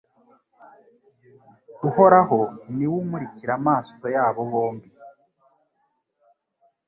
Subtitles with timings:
[1.87, 2.39] Uhoraho
[2.75, 4.89] ni we umurikira amaso yabo bombi